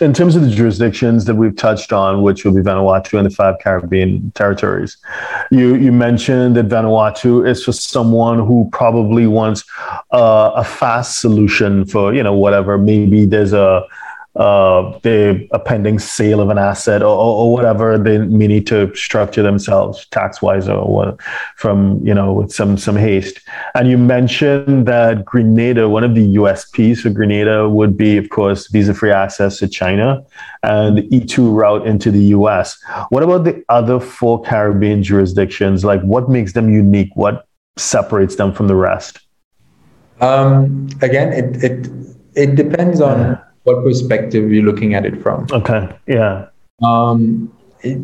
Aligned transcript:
in 0.00 0.12
terms 0.12 0.36
of 0.36 0.42
the 0.42 0.50
jurisdictions 0.50 1.26
that 1.26 1.34
we've 1.34 1.56
touched 1.56 1.92
on, 1.92 2.22
which 2.22 2.44
will 2.44 2.54
be 2.54 2.62
Vanuatu 2.62 3.18
and 3.18 3.26
the 3.26 3.34
five 3.34 3.56
Caribbean 3.60 4.30
territories, 4.32 4.96
you 5.50 5.74
you 5.74 5.92
mentioned 5.92 6.56
that 6.56 6.68
Vanuatu 6.68 7.46
is 7.46 7.64
for 7.64 7.72
someone 7.72 8.38
who 8.38 8.68
probably 8.72 9.26
wants 9.26 9.64
uh, 10.12 10.52
a 10.54 10.64
fast 10.64 11.20
solution 11.20 11.84
for 11.84 12.14
you 12.14 12.22
know 12.22 12.34
whatever. 12.34 12.78
Maybe 12.78 13.26
there's 13.26 13.52
a 13.52 13.84
uh, 14.36 14.96
the 15.00 15.48
a 15.50 15.58
pending 15.58 15.98
sale 15.98 16.40
of 16.40 16.50
an 16.50 16.58
asset 16.58 17.02
or, 17.02 17.08
or, 17.08 17.52
whatever 17.52 17.98
they 17.98 18.18
may 18.18 18.46
need 18.46 18.64
to 18.64 18.94
structure 18.94 19.42
themselves 19.42 20.06
tax 20.12 20.40
wise 20.40 20.68
or 20.68 20.86
what, 20.86 21.20
from 21.56 22.00
you 22.06 22.14
know 22.14 22.32
with 22.32 22.52
some 22.52 22.78
some 22.78 22.94
haste. 22.94 23.40
And 23.74 23.88
you 23.88 23.98
mentioned 23.98 24.86
that 24.86 25.24
Grenada, 25.24 25.88
one 25.88 26.04
of 26.04 26.14
the 26.14 26.36
USPs 26.36 27.00
for 27.00 27.10
Grenada 27.10 27.68
would 27.68 27.96
be, 27.96 28.16
of 28.18 28.28
course, 28.30 28.68
visa 28.68 28.94
free 28.94 29.10
access 29.10 29.58
to 29.58 29.66
China 29.66 30.22
and 30.62 30.98
the 30.98 31.08
E2 31.08 31.52
route 31.52 31.84
into 31.84 32.12
the 32.12 32.22
US. 32.36 32.80
What 33.08 33.24
about 33.24 33.42
the 33.42 33.64
other 33.68 33.98
four 33.98 34.40
Caribbean 34.42 35.02
jurisdictions? 35.02 35.84
Like, 35.84 36.02
what 36.02 36.28
makes 36.30 36.52
them 36.52 36.72
unique? 36.72 37.10
What 37.14 37.48
separates 37.76 38.36
them 38.36 38.52
from 38.52 38.68
the 38.68 38.76
rest? 38.76 39.18
Um, 40.20 40.88
again, 41.02 41.32
it 41.32 41.64
it 41.64 41.88
it 42.34 42.54
depends 42.54 43.00
on 43.00 43.40
what 43.64 43.84
perspective 43.84 44.50
you're 44.52 44.64
looking 44.64 44.94
at 44.94 45.04
it 45.04 45.22
from. 45.22 45.46
Okay. 45.52 45.88
Yeah. 46.06 46.46
Um, 46.82 47.52
it, 47.82 47.98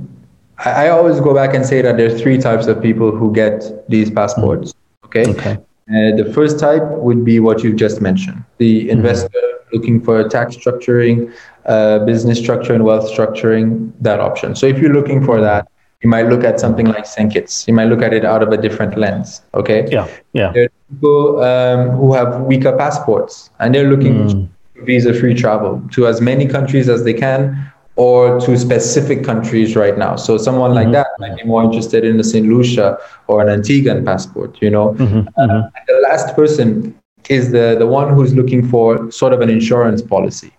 I, 0.58 0.88
always 0.88 1.20
go 1.20 1.34
back 1.34 1.54
and 1.54 1.64
say 1.64 1.82
that 1.82 1.96
there's 1.96 2.20
three 2.20 2.38
types 2.38 2.66
of 2.66 2.80
people 2.82 3.10
who 3.10 3.32
get 3.32 3.88
these 3.88 4.10
passports. 4.10 4.74
Okay. 5.04 5.26
Okay. 5.30 5.52
Uh, 5.88 6.16
the 6.16 6.30
first 6.34 6.58
type 6.58 6.82
would 6.82 7.24
be 7.24 7.38
what 7.40 7.62
you've 7.62 7.76
just 7.76 8.00
mentioned 8.00 8.42
the 8.58 8.82
mm-hmm. 8.82 8.90
investor 8.90 9.28
mm-hmm. 9.28 9.76
looking 9.76 10.02
for 10.02 10.28
tax 10.28 10.56
structuring, 10.56 11.32
uh, 11.66 12.00
business 12.00 12.38
structure, 12.38 12.74
and 12.74 12.84
wealth 12.84 13.08
structuring, 13.08 13.92
that 14.00 14.18
option. 14.18 14.56
So 14.56 14.66
if 14.66 14.78
you're 14.78 14.92
looking 14.92 15.24
for 15.24 15.40
that, 15.40 15.68
you 16.02 16.10
might 16.10 16.26
look 16.26 16.44
at 16.44 16.60
something 16.60 16.86
like 16.86 17.06
St. 17.06 17.34
You 17.66 17.74
might 17.74 17.86
look 17.86 18.02
at 18.02 18.12
it 18.12 18.24
out 18.24 18.42
of 18.42 18.50
a 18.50 18.56
different 18.56 18.98
lens. 18.98 19.42
Okay. 19.54 19.88
Yeah. 19.90 20.08
Yeah. 20.32 20.52
There 20.52 20.64
are 20.64 20.72
people 20.90 21.42
um, 21.42 21.90
who 21.90 22.12
have 22.14 22.42
weaker 22.42 22.76
passports 22.76 23.50
and 23.58 23.74
they're 23.74 23.88
looking 23.88 24.28
mm 24.28 24.48
visa 24.86 25.12
free 25.12 25.34
travel 25.34 25.82
to 25.92 26.06
as 26.06 26.20
many 26.20 26.46
countries 26.46 26.88
as 26.88 27.04
they 27.04 27.14
can 27.14 27.72
or 27.96 28.38
to 28.40 28.56
specific 28.58 29.24
countries 29.24 29.74
right 29.74 29.96
now. 29.96 30.16
So 30.16 30.36
someone 30.36 30.74
like 30.74 30.84
mm-hmm. 30.84 30.92
that 30.92 31.08
might 31.18 31.36
be 31.36 31.44
more 31.44 31.64
interested 31.64 32.04
in 32.04 32.20
a 32.20 32.24
St. 32.24 32.46
Lucia 32.46 32.98
or 33.26 33.40
an 33.40 33.48
Antiguan 33.48 34.04
passport, 34.04 34.58
you 34.60 34.70
know. 34.70 34.92
Mm-hmm. 34.94 35.28
Uh, 35.36 35.62
the 35.86 36.00
last 36.08 36.36
person 36.36 36.94
is 37.30 37.52
the, 37.52 37.76
the 37.78 37.86
one 37.86 38.14
who's 38.14 38.34
looking 38.34 38.68
for 38.68 39.10
sort 39.10 39.32
of 39.32 39.40
an 39.40 39.48
insurance 39.48 40.02
policy. 40.02 40.52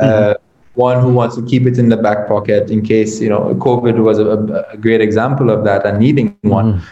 Uh, 0.00 0.04
mm-hmm. 0.04 0.80
one 0.80 1.00
who 1.00 1.12
wants 1.12 1.36
to 1.36 1.46
keep 1.46 1.66
it 1.66 1.78
in 1.78 1.88
the 1.88 1.96
back 1.96 2.26
pocket 2.26 2.70
in 2.70 2.82
case, 2.82 3.20
you 3.20 3.28
know, 3.28 3.54
COVID 3.54 4.02
was 4.02 4.18
a, 4.18 4.66
a 4.72 4.76
great 4.76 5.00
example 5.00 5.48
of 5.50 5.64
that 5.64 5.86
and 5.86 5.98
needing 5.98 6.36
one. 6.42 6.74
Mm-hmm. 6.74 6.86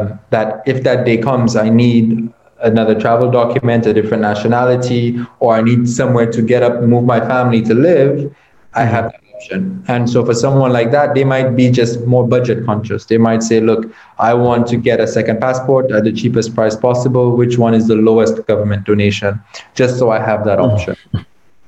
Um, 0.00 0.18
that 0.30 0.62
if 0.64 0.84
that 0.84 1.04
day 1.04 1.18
comes, 1.18 1.56
I 1.56 1.68
need 1.68 2.32
another 2.62 2.98
travel 2.98 3.30
document, 3.30 3.86
a 3.86 3.92
different 3.92 4.22
nationality, 4.22 5.18
or 5.40 5.54
I 5.54 5.62
need 5.62 5.88
somewhere 5.88 6.30
to 6.30 6.42
get 6.42 6.62
up, 6.62 6.82
move 6.82 7.04
my 7.04 7.20
family 7.20 7.62
to 7.62 7.74
live, 7.74 8.34
I 8.74 8.84
have 8.84 9.12
that 9.12 9.20
option. 9.34 9.84
And 9.88 10.08
so 10.08 10.24
for 10.24 10.34
someone 10.34 10.72
like 10.72 10.90
that, 10.92 11.14
they 11.14 11.24
might 11.24 11.56
be 11.56 11.70
just 11.70 12.06
more 12.06 12.26
budget 12.26 12.64
conscious. 12.64 13.04
They 13.06 13.18
might 13.18 13.42
say, 13.42 13.60
look, 13.60 13.92
I 14.18 14.34
want 14.34 14.66
to 14.68 14.76
get 14.76 15.00
a 15.00 15.06
second 15.06 15.40
passport 15.40 15.90
at 15.90 16.04
the 16.04 16.12
cheapest 16.12 16.54
price 16.54 16.76
possible. 16.76 17.36
Which 17.36 17.58
one 17.58 17.74
is 17.74 17.88
the 17.88 17.96
lowest 17.96 18.46
government 18.46 18.86
donation? 18.86 19.40
Just 19.74 19.98
so 19.98 20.10
I 20.10 20.20
have 20.20 20.44
that 20.44 20.58
option. 20.58 20.96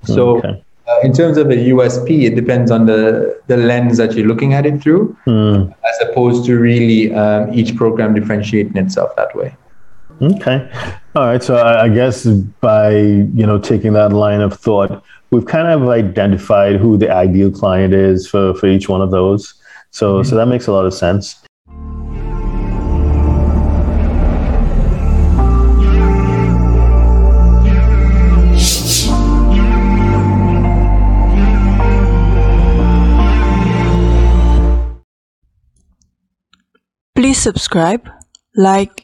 So 0.04 0.38
okay. 0.38 0.62
uh, 0.88 1.00
in 1.02 1.12
terms 1.12 1.36
of 1.36 1.48
the 1.48 1.56
USP, 1.70 2.24
it 2.24 2.34
depends 2.34 2.70
on 2.70 2.86
the, 2.86 3.40
the 3.46 3.56
lens 3.56 3.96
that 3.96 4.14
you're 4.14 4.26
looking 4.26 4.54
at 4.54 4.66
it 4.66 4.82
through, 4.82 5.16
mm. 5.26 5.74
as 5.84 6.08
opposed 6.08 6.44
to 6.46 6.58
really 6.58 7.14
um, 7.14 7.52
each 7.52 7.74
program 7.74 8.14
differentiating 8.14 8.76
itself 8.76 9.14
that 9.16 9.34
way. 9.34 9.56
Okay. 10.22 10.70
All 11.16 11.26
right. 11.26 11.42
So 11.42 11.56
I, 11.56 11.88
guess 11.88 12.26
by 12.60 12.90
you 12.90 13.46
know 13.46 13.58
taking 13.58 13.92
that 13.94 14.12
line 14.12 14.40
of 14.40 14.58
thought, 14.58 15.02
we've 15.30 15.46
kind 15.46 15.68
of 15.68 15.88
identified 15.88 16.76
who 16.76 16.96
the 16.96 17.10
ideal 17.10 17.50
client 17.50 17.94
is 17.94 18.26
for 18.28 18.54
for 18.54 18.66
each 18.66 18.88
one 18.88 19.02
of 19.02 19.10
those. 19.10 19.54
So 19.90 20.20
mm-hmm. 20.20 20.28
so 20.28 20.36
that 20.36 20.46
makes 20.46 20.66
a 20.66 20.72
lot 20.72 20.86
of 20.86 20.94
sense. 20.94 21.44
Please 37.14 37.38
subscribe, 37.38 38.10
like, 38.56 39.03